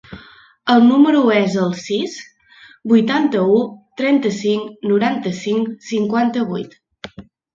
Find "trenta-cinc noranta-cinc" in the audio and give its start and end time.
4.01-5.69